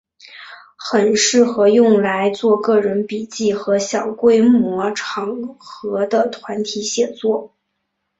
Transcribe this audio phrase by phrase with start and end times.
[0.79, 7.53] 很适合用来做个人笔记和小规模场合的团体写作。